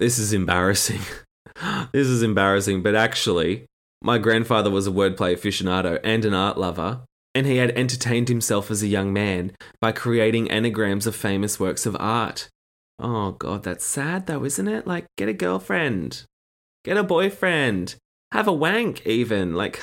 [0.00, 1.02] This is embarrassing.
[1.92, 2.82] this is embarrassing.
[2.82, 3.66] But actually,
[4.00, 7.02] my grandfather was a wordplay aficionado and an art lover,
[7.34, 11.84] and he had entertained himself as a young man by creating anagrams of famous works
[11.84, 12.48] of art.
[12.98, 14.86] Oh, God, that's sad though, isn't it?
[14.86, 16.24] Like, get a girlfriend,
[16.82, 17.96] get a boyfriend,
[18.32, 19.54] have a wank, even.
[19.54, 19.82] Like,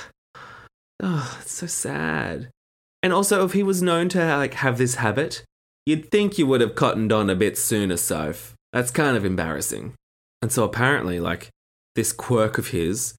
[0.99, 2.49] oh, it's so sad.
[3.03, 5.43] And also, if he was known to like have this habit,
[5.85, 8.55] you'd think you would have cottoned on a bit sooner, Soph.
[8.73, 9.93] That's kind of embarrassing.
[10.41, 11.49] And so apparently, like,
[11.95, 13.15] this quirk of his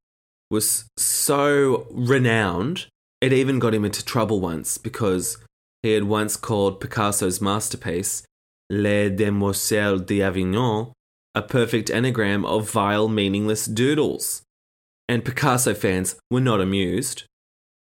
[0.50, 2.86] was so renowned,
[3.20, 5.38] it even got him into trouble once because
[5.82, 8.22] he had once called Picasso's masterpiece,
[8.70, 10.92] Les Demoiselles d'Avignon,
[11.34, 14.42] a perfect anagram of vile, meaningless doodles.
[15.08, 17.24] And Picasso fans were not amused.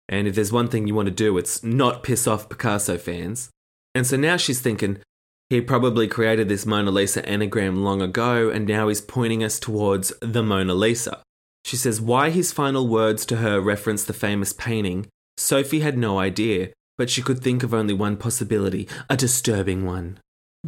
[0.10, 3.50] And if there's one thing you want to do, it's not piss off Picasso fans.
[3.96, 5.00] And so now she's thinking,
[5.50, 10.12] he probably created this Mona Lisa anagram long ago, and now he's pointing us towards
[10.22, 11.22] the Mona Lisa.
[11.64, 15.08] She says why his final words to her reference the famous painting.
[15.38, 20.20] Sophie had no idea, but she could think of only one possibility, a disturbing one.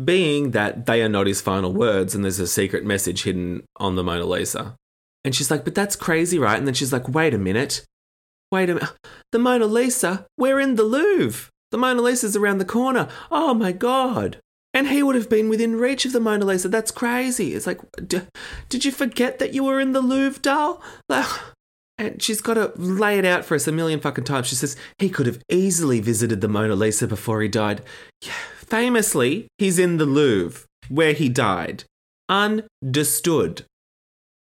[0.01, 3.95] Being that they are not his final words and there's a secret message hidden on
[3.95, 4.75] the Mona Lisa.
[5.25, 6.57] And she's like, but that's crazy, right?
[6.57, 7.83] And then she's like, wait a minute.
[8.51, 8.89] Wait a minute.
[9.31, 10.25] The Mona Lisa?
[10.37, 11.49] We're in the Louvre.
[11.71, 13.09] The Mona Lisa's around the corner.
[13.29, 14.39] Oh my God.
[14.79, 16.69] And he would have been within reach of the Mona Lisa.
[16.69, 17.53] That's crazy.
[17.53, 20.81] It's like, did you forget that you were in the Louvre, doll?
[21.09, 21.27] Like,
[21.99, 24.47] And she's got to lay it out for us a million fucking times.
[24.47, 27.81] She says he could have easily visited the Mona Lisa before he died.
[28.21, 31.83] Yeah, famously, he's in the Louvre where he died.
[32.29, 33.65] Understood.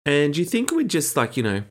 [0.05, 1.63] And you think we'd just, like, you know,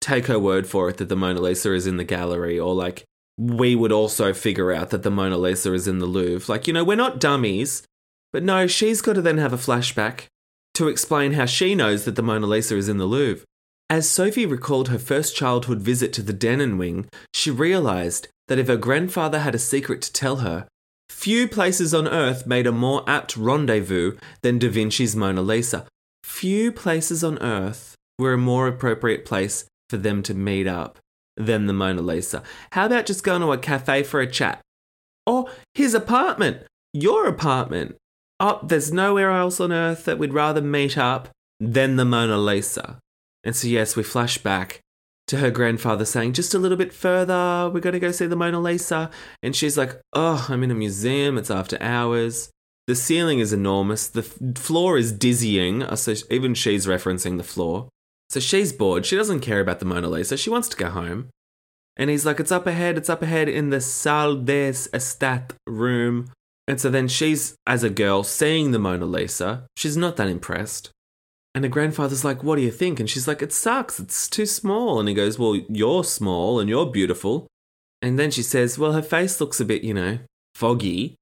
[0.00, 3.04] take her word for it that the Mona Lisa is in the gallery or, like,
[3.36, 6.50] we would also figure out that the Mona Lisa is in the Louvre.
[6.50, 7.82] Like, you know, we're not dummies.
[8.32, 10.26] But no, she's got to then have a flashback
[10.74, 13.44] to explain how she knows that the Mona Lisa is in the Louvre.
[13.88, 18.68] As Sophie recalled her first childhood visit to the Denon Wing, she realised that if
[18.68, 20.68] her grandfather had a secret to tell her,
[21.08, 25.86] few places on earth made a more apt rendezvous than Da Vinci's Mona Lisa.
[26.22, 30.98] Few places on earth were a more appropriate place for them to meet up
[31.36, 32.42] than the Mona Lisa.
[32.72, 34.60] How about just going to a cafe for a chat?
[35.26, 36.62] Or his apartment,
[36.92, 37.96] your apartment.
[38.40, 41.28] Oh, there's nowhere else on earth that we'd rather meet up
[41.60, 42.98] than the Mona Lisa.
[43.44, 44.80] And so, yes, we flash back
[45.26, 48.36] to her grandfather saying, just a little bit further, we're going to go see the
[48.36, 49.10] Mona Lisa.
[49.42, 52.50] And she's like, oh, I'm in a museum, it's after hours.
[52.86, 57.44] The ceiling is enormous, the f- floor is dizzying, uh, so even she's referencing the
[57.44, 57.88] floor.
[58.30, 61.28] So she's bored, she doesn't care about the Mona Lisa, she wants to go home.
[61.96, 66.32] And he's like, it's up ahead, it's up ahead in the Salle des Etats room.
[66.70, 69.66] And so then she's, as a girl, seeing the Mona Lisa.
[69.76, 70.92] She's not that impressed.
[71.52, 73.00] And her grandfather's like, What do you think?
[73.00, 73.98] And she's like, It sucks.
[73.98, 75.00] It's too small.
[75.00, 77.48] And he goes, Well, you're small and you're beautiful.
[78.00, 80.20] And then she says, Well, her face looks a bit, you know,
[80.54, 81.16] foggy.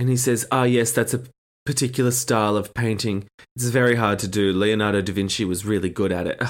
[0.00, 1.22] And he says, Ah, oh, yes, that's a
[1.64, 3.28] particular style of painting.
[3.54, 4.52] It's very hard to do.
[4.52, 6.42] Leonardo da Vinci was really good at it.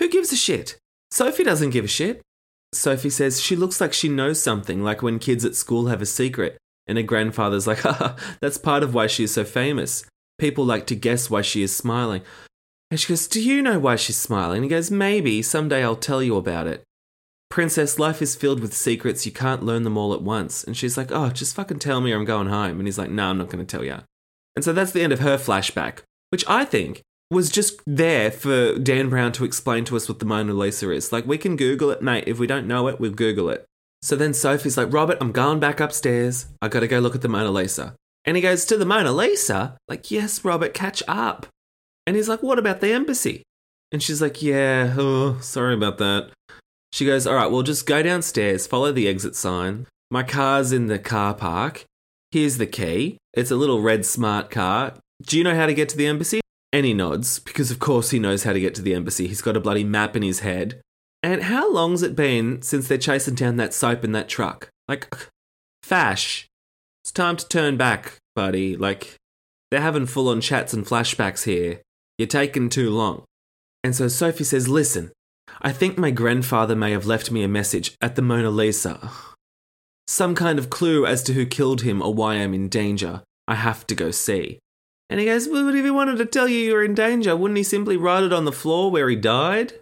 [0.00, 0.76] Who gives a shit?
[1.12, 2.20] Sophie doesn't give a shit.
[2.72, 6.06] Sophie says she looks like she knows something, like when kids at school have a
[6.06, 6.58] secret.
[6.86, 10.04] And her grandfather's like, Haha, that's part of why she is so famous.
[10.38, 12.22] People like to guess why she is smiling.
[12.90, 14.58] And she goes, Do you know why she's smiling?
[14.58, 15.40] And he goes, Maybe.
[15.42, 16.82] Someday I'll tell you about it.
[17.48, 19.24] Princess, life is filled with secrets.
[19.26, 20.64] You can't learn them all at once.
[20.64, 22.78] And she's like, Oh, just fucking tell me or I'm going home.
[22.78, 23.98] And he's like, No, I'm not going to tell you.
[24.56, 28.78] And so that's the end of her flashback, which I think was just there for
[28.78, 31.12] Dan Brown to explain to us what the Mona Lisa is.
[31.12, 32.24] Like, we can Google it, mate.
[32.26, 33.64] If we don't know it, we'll Google it.
[34.02, 36.46] So then Sophie's like, Robert, I'm going back upstairs.
[36.60, 37.94] I gotta go look at the Mona Lisa.
[38.24, 39.76] And he goes, To the Mona Lisa?
[39.88, 41.46] Like, yes, Robert, catch up.
[42.06, 43.42] And he's like, What about the embassy?
[43.92, 46.30] And she's like, Yeah, oh, sorry about that.
[46.92, 49.86] She goes, All right, well, just go downstairs, follow the exit sign.
[50.10, 51.84] My car's in the car park.
[52.32, 53.18] Here's the key.
[53.34, 54.94] It's a little red smart car.
[55.22, 56.40] Do you know how to get to the embassy?
[56.72, 59.28] And he nods, because of course he knows how to get to the embassy.
[59.28, 60.80] He's got a bloody map in his head.
[61.22, 64.70] And how long's it been since they're chasing down that soap in that truck?
[64.88, 65.14] Like,
[65.82, 66.48] Fache,
[67.04, 68.76] it's time to turn back, buddy.
[68.76, 69.16] Like,
[69.70, 71.80] they're having full on chats and flashbacks here.
[72.18, 73.24] You're taking too long.
[73.84, 75.12] And so Sophie says, Listen,
[75.60, 79.10] I think my grandfather may have left me a message at the Mona Lisa.
[80.06, 83.22] Some kind of clue as to who killed him or why I'm in danger.
[83.46, 84.58] I have to go see.
[85.08, 87.64] And he goes, Well, if he wanted to tell you you're in danger, wouldn't he
[87.64, 89.74] simply write it on the floor where he died?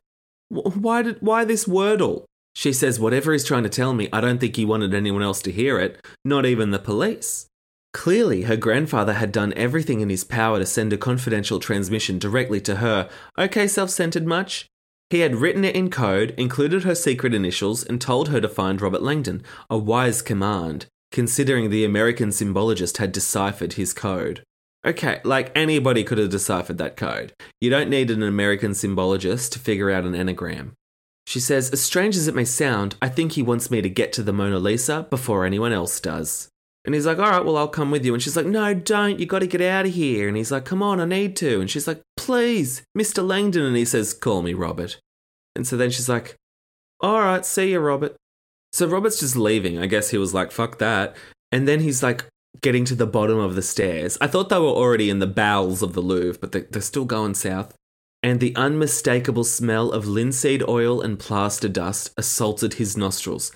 [0.50, 2.24] Why, did, why this wordle?
[2.54, 5.40] She says, Whatever he's trying to tell me, I don't think he wanted anyone else
[5.42, 7.46] to hear it, not even the police.
[7.92, 12.60] Clearly, her grandfather had done everything in his power to send a confidential transmission directly
[12.62, 13.08] to her.
[13.38, 14.66] Okay, self centered much?
[15.10, 18.80] He had written it in code, included her secret initials, and told her to find
[18.80, 19.42] Robert Langdon.
[19.68, 24.44] A wise command, considering the American symbologist had deciphered his code.
[24.84, 27.34] Okay, like anybody could have deciphered that code.
[27.60, 30.72] You don't need an American symbologist to figure out an anagram.
[31.26, 34.12] She says, As strange as it may sound, I think he wants me to get
[34.14, 36.48] to the Mona Lisa before anyone else does.
[36.84, 38.14] And he's like, all right, well, I'll come with you.
[38.14, 39.20] And she's like, no, don't.
[39.20, 40.28] You got to get out of here.
[40.28, 41.60] And he's like, come on, I need to.
[41.60, 43.26] And she's like, please, Mr.
[43.26, 43.64] Langdon.
[43.64, 44.98] And he says, call me Robert.
[45.54, 46.36] And so then she's like,
[47.00, 48.16] all right, see you, Robert.
[48.72, 49.78] So Robert's just leaving.
[49.78, 51.16] I guess he was like, fuck that.
[51.52, 52.24] And then he's like
[52.62, 54.18] getting to the bottom of the stairs.
[54.20, 57.34] I thought they were already in the bowels of the Louvre, but they're still going
[57.34, 57.74] south.
[58.22, 63.50] And the unmistakable smell of linseed oil and plaster dust assaulted his nostrils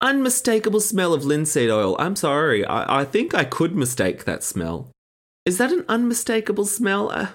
[0.00, 1.96] unmistakable smell of linseed oil.
[1.98, 4.90] I'm sorry, I, I think I could mistake that smell.
[5.44, 7.10] Is that an unmistakable smell?
[7.10, 7.28] Uh,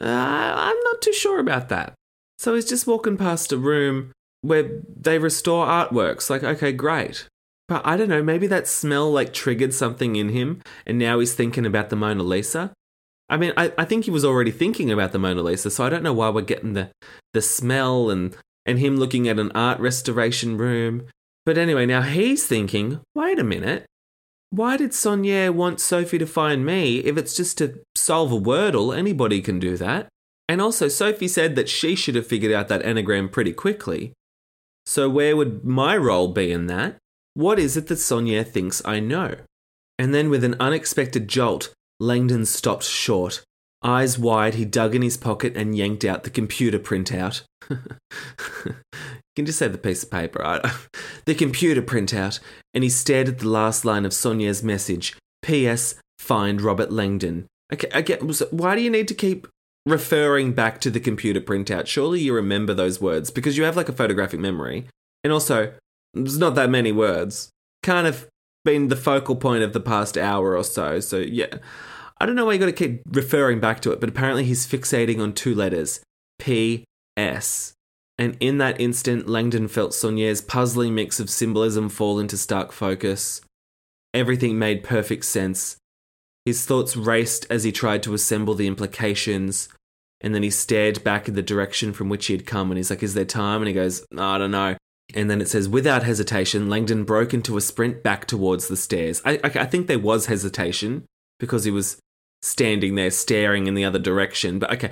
[0.00, 1.94] uh, I'm not too sure about that.
[2.38, 4.12] So he's just walking past a room
[4.42, 6.28] where they restore artworks.
[6.28, 7.28] Like, okay, great.
[7.68, 11.34] But I don't know, maybe that smell like triggered something in him and now he's
[11.34, 12.72] thinking about the Mona Lisa.
[13.28, 15.88] I mean, I, I think he was already thinking about the Mona Lisa, so I
[15.88, 16.90] don't know why we're getting the
[17.32, 21.08] the smell and and him looking at an art restoration room
[21.46, 23.86] but anyway, now he's thinking, wait a minute.
[24.50, 28.96] Why did Saunière want Sophie to find me if it's just to solve a wordle?
[28.96, 30.08] Anybody can do that.
[30.48, 34.12] And also, Sophie said that she should have figured out that anagram pretty quickly.
[34.86, 36.96] So, where would my role be in that?
[37.36, 39.36] What is it that Saunière thinks I know?
[39.98, 41.70] And then, with an unexpected jolt,
[42.00, 43.44] Langdon stopped short.
[43.82, 47.42] Eyes wide, he dug in his pocket and yanked out the computer printout.
[49.36, 50.42] You can just say the piece of paper.
[50.42, 50.72] I,
[51.26, 52.40] the computer printout,
[52.72, 55.14] and he stared at the last line of Saunière's message.
[55.42, 55.96] P.S.
[56.18, 57.46] Find Robert Langdon.
[57.70, 59.46] Okay, again, why do you need to keep
[59.84, 61.86] referring back to the computer printout?
[61.86, 64.86] Surely you remember those words because you have like a photographic memory.
[65.22, 65.74] And also,
[66.24, 67.50] there's not that many words.
[67.82, 68.28] Kind of
[68.64, 71.00] been the focal point of the past hour or so.
[71.00, 71.58] So, yeah.
[72.18, 74.66] I don't know why you got to keep referring back to it, but apparently he's
[74.66, 76.00] fixating on two letters
[76.38, 76.84] P
[77.16, 77.74] S.
[78.18, 83.42] And in that instant, Langdon felt Saunière's puzzling mix of symbolism fall into stark focus.
[84.14, 85.76] Everything made perfect sense.
[86.46, 89.68] His thoughts raced as he tried to assemble the implications,
[90.22, 92.88] and then he stared back in the direction from which he had come, and he's
[92.88, 93.60] like, Is there time?
[93.60, 94.76] And he goes, I don't know.
[95.14, 99.22] And then it says, without hesitation, Langdon broke into a sprint back towards the stairs.
[99.24, 101.04] I, I, I think there was hesitation
[101.38, 101.98] because he was
[102.42, 104.58] standing there staring in the other direction.
[104.58, 104.90] But okay,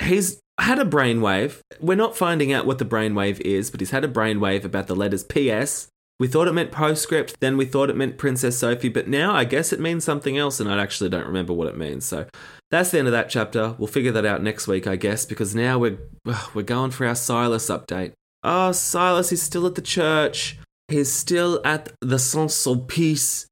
[0.00, 1.60] he's had a brainwave.
[1.80, 4.96] We're not finding out what the brainwave is, but he's had a brainwave about the
[4.96, 5.88] letters PS.
[6.20, 9.44] We thought it meant postscript, then we thought it meant Princess Sophie, but now I
[9.44, 12.06] guess it means something else, and I actually don't remember what it means.
[12.06, 12.26] So
[12.72, 13.76] that's the end of that chapter.
[13.78, 15.98] We'll figure that out next week, I guess, because now we're
[16.54, 18.14] we're going for our Silas update.
[18.42, 20.58] Oh, Silas is still at the church.
[20.86, 23.46] He's still at the Saint Sulpice.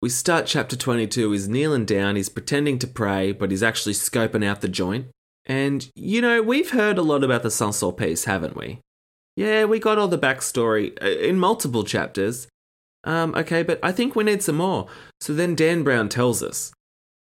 [0.00, 1.30] We start chapter 22.
[1.32, 5.06] He's kneeling down, he's pretending to pray, but he's actually scoping out the joint.
[5.46, 8.80] And, you know, we've heard a lot about the Saint Sulpice, haven't we?
[9.36, 12.48] Yeah, we got all the backstory uh, in multiple chapters.
[13.04, 14.86] Um, okay, but I think we need some more.
[15.20, 16.72] So then Dan Brown tells us.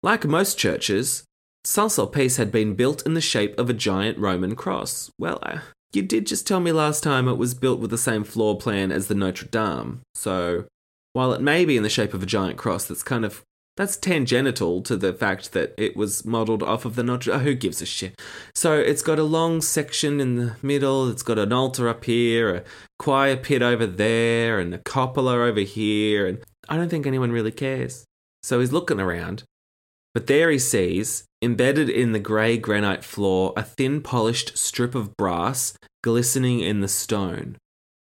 [0.02, 1.24] Like most churches,
[1.64, 5.10] Saint Sulpice had been built in the shape of a giant Roman cross.
[5.18, 5.60] Well, uh,
[5.92, 8.92] you did just tell me last time it was built with the same floor plan
[8.92, 10.02] as the Notre Dame.
[10.14, 10.66] So,
[11.12, 13.42] while it may be in the shape of a giant cross, that's kind of
[13.76, 17.32] that's tangential to the fact that it was modelled off of the Notre.
[17.32, 18.20] Oh, who gives a shit?
[18.54, 21.08] So it's got a long section in the middle.
[21.08, 22.64] It's got an altar up here, a
[22.98, 26.26] choir pit over there, and a cupola over here.
[26.26, 26.38] And
[26.68, 28.04] I don't think anyone really cares.
[28.42, 29.44] So he's looking around,
[30.12, 35.16] but there he sees, embedded in the grey granite floor, a thin polished strip of
[35.16, 37.56] brass glistening in the stone.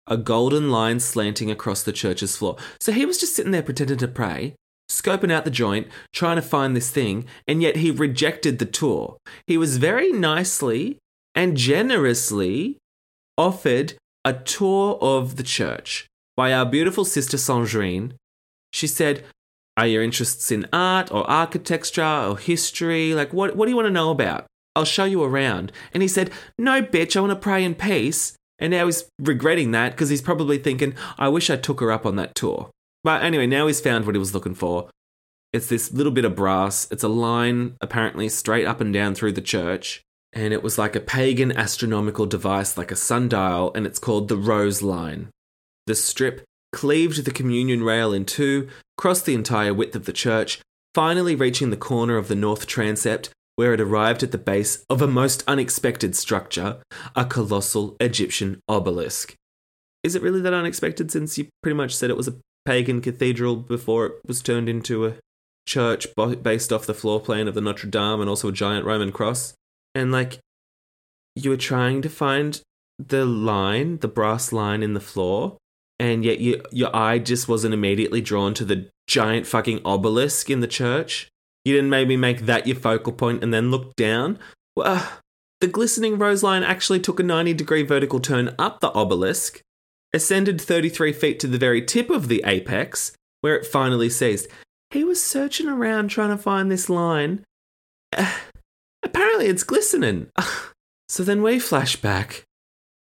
[0.08, 2.58] A golden line slanting across the church's floor.
[2.80, 4.56] So he was just sitting there pretending to pray,
[4.90, 9.18] scoping out the joint, trying to find this thing, and yet he rejected the tour.
[9.48, 11.00] He was very nicely
[11.34, 12.78] and generously
[13.38, 16.08] offered a tour of the church
[16.38, 18.14] by our beautiful sister Sandrine.
[18.72, 19.24] She said,
[19.78, 23.14] Are your interests in art or architecture or history?
[23.14, 24.46] Like, what, what do you want to know about?
[24.76, 25.72] I'll show you around.
[25.94, 28.36] And he said, No, bitch, I want to pray in peace.
[28.60, 32.06] And now he's regretting that because he's probably thinking, I wish I took her up
[32.06, 32.70] on that tour.
[33.04, 34.90] But anyway, now he's found what he was looking for.
[35.52, 36.88] It's this little bit of brass.
[36.90, 40.02] It's a line, apparently, straight up and down through the church.
[40.34, 44.38] And it was like a pagan astronomical device, like a sundial, and it's called the
[44.38, 45.30] Rose Line.
[45.86, 46.44] The strip
[46.76, 48.68] cleaved the communion rail in two,
[48.98, 50.60] crossed the entire width of the church,
[50.94, 55.02] finally reaching the corner of the north transept, where it arrived at the base of
[55.02, 56.82] a most unexpected structure,
[57.16, 59.36] a colossal Egyptian obelisk.
[60.04, 63.56] Is it really that unexpected since you pretty much said it was a pagan cathedral
[63.56, 65.16] before it was turned into a
[65.66, 66.08] church
[66.44, 69.54] based off the floor plan of the Notre Dame and also a giant Roman cross.
[69.96, 70.40] And like,
[71.38, 72.62] you were trying to find
[73.00, 75.56] the line, the brass line in the floor,
[76.00, 80.60] and yet you, your eye just wasn't immediately drawn to the giant fucking obelisk in
[80.60, 81.30] the church.
[81.64, 84.40] You didn't maybe make that your focal point and then look down.
[84.76, 85.08] Well,
[85.62, 89.62] the glistening rose line actually took a 90 degree vertical turn up the obelisk
[90.16, 94.48] ascended 33 feet to the very tip of the apex, where it finally ceased.
[94.90, 97.44] He was searching around trying to find this line.
[98.16, 98.34] Uh,
[99.04, 100.28] apparently, it's glistening.
[101.10, 102.44] so then we flash back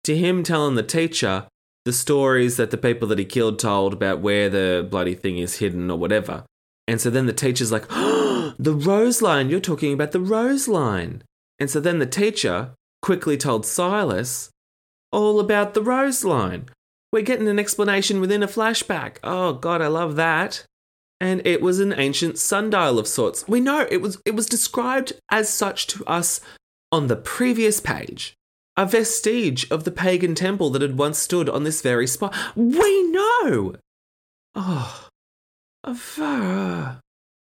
[0.02, 1.46] to him telling the teacher
[1.84, 5.58] the stories that the people that he killed told about where the bloody thing is
[5.58, 6.44] hidden or whatever.
[6.86, 10.68] And so then the teacher's like, oh, the rose line, you're talking about the rose
[10.68, 11.22] line.
[11.58, 12.70] And so then the teacher
[13.02, 14.50] quickly told Silas
[15.12, 16.68] all about the rose line.
[17.12, 19.18] We're getting an explanation within a flashback.
[19.22, 20.64] Oh god, I love that.
[21.20, 23.46] And it was an ancient sundial of sorts.
[23.46, 26.40] We know it was it was described as such to us
[26.90, 28.34] on the previous page.
[28.76, 32.34] A vestige of the pagan temple that had once stood on this very spot.
[32.56, 33.76] We know!
[34.54, 35.08] Oh.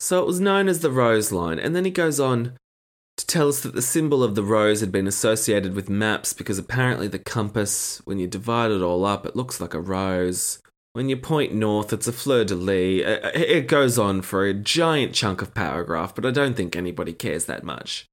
[0.00, 2.56] So it was known as the Rose Line, and then he goes on
[3.16, 6.56] to tell us that the symbol of the rose had been associated with maps because
[6.56, 10.60] apparently the compass, when you divide it all up, it looks like a rose.
[10.92, 13.02] When you point north, it's a fleur de lis.
[13.34, 17.46] It goes on for a giant chunk of paragraph, but I don't think anybody cares
[17.46, 18.06] that much.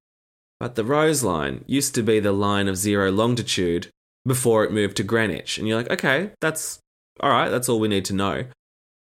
[0.60, 3.90] But the rose line used to be the line of zero longitude,
[4.26, 5.58] before it moved to Greenwich.
[5.58, 6.80] And you're like, okay, that's
[7.20, 8.46] all right, that's all we need to know.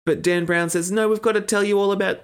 [0.06, 2.22] But Dan Brown says, no, we've got to tell you all about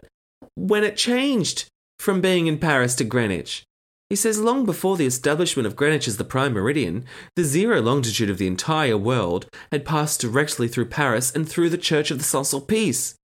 [0.56, 1.68] when it changed
[2.00, 3.64] from being in Paris to Greenwich.
[4.10, 7.06] He says long before the establishment of Greenwich as the prime meridian,
[7.36, 11.78] the zero longitude of the entire world had passed directly through Paris and through the
[11.78, 13.16] Church of the Saint Sulpice.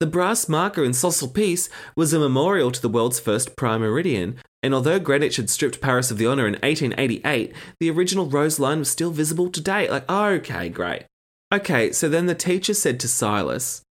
[0.00, 4.72] The brass marker in Sulpice was a memorial to the world's first prime meridian, and
[4.72, 8.88] although Greenwich had stripped Paris of the honour in 1888, the original rose line was
[8.88, 9.90] still visible today.
[9.90, 11.06] Like, okay, great.
[11.52, 13.82] Okay, so then the teacher said to Silas,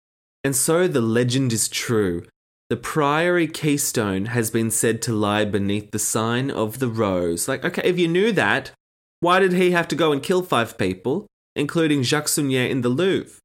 [0.44, 2.22] and so the legend is true.
[2.70, 7.48] The priory keystone has been said to lie beneath the sign of the rose.
[7.48, 8.70] Like, okay, if you knew that,
[9.18, 11.26] why did he have to go and kill five people,
[11.56, 13.40] including Jacques Saunière in the Louvre?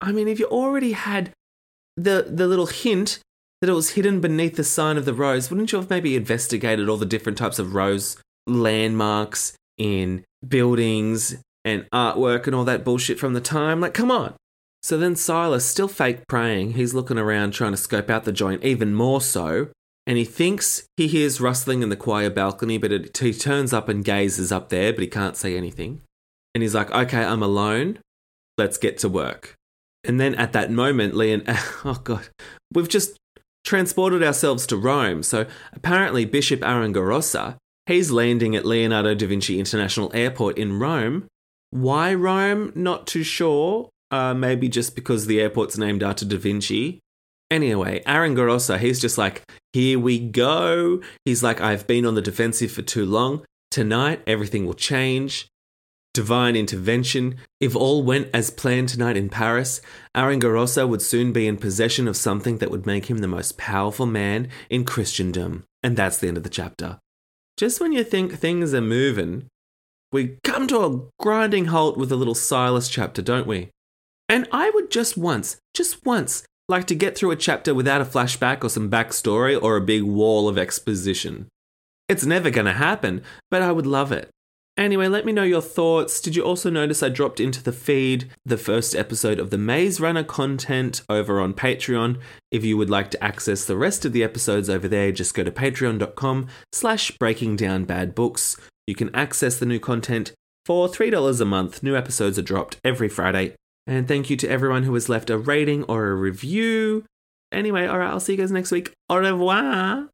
[0.00, 1.32] I mean, if you already had
[1.96, 3.20] the, the little hint
[3.60, 6.88] that it was hidden beneath the sign of the rose, wouldn't you have maybe investigated
[6.88, 8.16] all the different types of rose
[8.46, 13.80] landmarks in buildings and artwork and all that bullshit from the time?
[13.80, 14.34] Like, come on.
[14.82, 18.62] So then Silas, still fake praying, he's looking around trying to scope out the joint
[18.64, 19.68] even more so.
[20.06, 23.88] And he thinks he hears rustling in the choir balcony, but it, he turns up
[23.88, 26.02] and gazes up there, but he can't say anything.
[26.54, 28.00] And he's like, okay, I'm alone.
[28.58, 29.54] Let's get to work.
[30.04, 31.44] And then at that moment, Leon,
[31.84, 32.28] oh God,
[32.72, 33.16] we've just
[33.64, 35.22] transported ourselves to Rome.
[35.22, 41.26] So apparently, Bishop Aringarosa, he's landing at Leonardo da Vinci International Airport in Rome.
[41.70, 42.72] Why Rome?
[42.74, 43.88] Not too sure.
[44.10, 47.00] Uh, maybe just because the airport's named after Da Vinci.
[47.50, 49.42] Anyway, Aringarosa, he's just like,
[49.72, 51.00] here we go.
[51.24, 53.44] He's like, I've been on the defensive for too long.
[53.72, 55.48] Tonight, everything will change.
[56.14, 57.36] Divine intervention.
[57.60, 59.80] If all went as planned tonight in Paris,
[60.16, 64.06] Aringarosa would soon be in possession of something that would make him the most powerful
[64.06, 65.64] man in Christendom.
[65.82, 67.00] And that's the end of the chapter.
[67.56, 69.48] Just when you think things are moving,
[70.12, 73.70] we come to a grinding halt with a little Silas chapter, don't we?
[74.28, 78.04] And I would just once, just once, like to get through a chapter without a
[78.04, 81.48] flashback or some backstory or a big wall of exposition.
[82.08, 84.30] It's never going to happen, but I would love it.
[84.76, 86.20] Anyway, let me know your thoughts.
[86.20, 90.00] Did you also notice I dropped into the feed the first episode of the Maze
[90.00, 92.20] Runner content over on Patreon?
[92.50, 95.44] If you would like to access the rest of the episodes over there, just go
[95.44, 98.56] to patreon.com slash breaking down bad books.
[98.86, 100.32] You can access the new content
[100.66, 101.82] for $3 a month.
[101.82, 103.54] New episodes are dropped every Friday
[103.86, 107.04] and thank you to everyone who has left a rating or a review.
[107.52, 108.92] Anyway, all right, I'll see you guys next week.
[109.08, 110.08] Au revoir.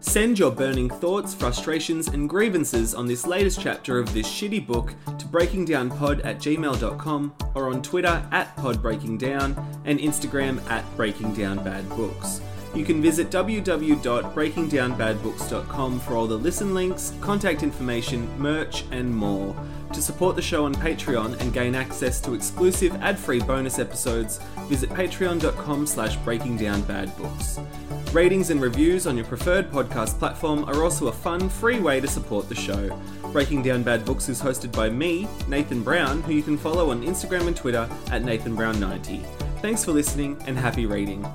[0.00, 4.94] Send your burning thoughts, frustrations, and grievances on this latest chapter of this shitty book
[5.18, 12.40] to breakingdownpod at gmail.com or on Twitter at podbreakingdown and Instagram at breakingdownbadbooks.
[12.74, 19.54] You can visit www.breakingdownbadbooks.com for all the listen links, contact information, merch, and more.
[19.92, 24.90] To support the show on Patreon and gain access to exclusive ad-free bonus episodes, visit
[24.90, 27.64] patreon.com slash breakingdownbadbooks.
[28.12, 32.06] Ratings and reviews on your preferred podcast platform are also a fun, free way to
[32.06, 32.98] support the show.
[33.32, 37.02] Breaking Down Bad Books is hosted by me, Nathan Brown, who you can follow on
[37.02, 39.24] Instagram and Twitter at NathanBrown90.
[39.60, 41.26] Thanks for listening and happy reading.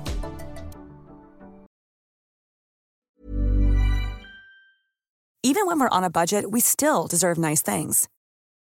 [5.42, 8.08] Even when we're on a budget, we still deserve nice things.